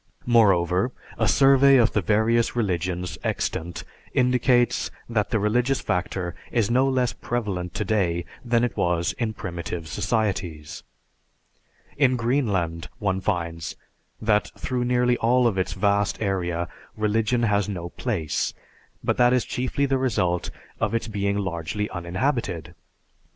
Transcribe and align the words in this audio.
Moreover, 0.25 0.91
a 1.19 1.27
survey 1.27 1.77
of 1.77 1.91
the 1.93 2.01
various 2.01 2.55
religions 2.55 3.19
extant 3.23 3.83
indicates 4.15 4.89
that 5.07 5.29
the 5.29 5.37
religious 5.37 5.79
factor 5.79 6.33
is 6.51 6.71
no 6.71 6.89
less 6.89 7.13
prevalent 7.13 7.75
today 7.75 8.25
than 8.43 8.63
it 8.63 8.75
was 8.75 9.13
in 9.19 9.33
primitive 9.35 9.87
societies. 9.87 10.81
In 11.97 12.15
Greenland, 12.15 12.89
one 12.97 13.21
finds, 13.21 13.75
that 14.19 14.49
through 14.57 14.85
nearly 14.85 15.17
all 15.17 15.45
of 15.45 15.59
its 15.59 15.73
vast 15.73 16.19
area 16.19 16.67
religion 16.97 17.43
has 17.43 17.69
no 17.69 17.89
place, 17.89 18.55
but 19.03 19.17
that 19.17 19.33
is 19.33 19.45
chiefly 19.45 19.85
the 19.85 19.99
result 19.99 20.49
of 20.79 20.95
its 20.95 21.07
being 21.07 21.37
largely 21.37 21.87
uninhabited. 21.91 22.73